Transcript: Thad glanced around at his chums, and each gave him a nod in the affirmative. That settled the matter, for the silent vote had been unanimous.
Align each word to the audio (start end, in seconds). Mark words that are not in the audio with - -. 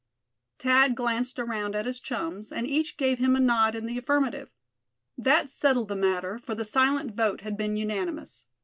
Thad 0.57 0.95
glanced 0.95 1.37
around 1.37 1.75
at 1.75 1.85
his 1.85 1.99
chums, 1.99 2.51
and 2.51 2.65
each 2.65 2.97
gave 2.97 3.19
him 3.19 3.35
a 3.35 3.39
nod 3.39 3.75
in 3.75 3.85
the 3.85 3.99
affirmative. 3.99 4.49
That 5.15 5.47
settled 5.47 5.89
the 5.89 5.95
matter, 5.95 6.39
for 6.39 6.55
the 6.55 6.65
silent 6.65 7.11
vote 7.11 7.41
had 7.41 7.55
been 7.55 7.77
unanimous. 7.77 8.45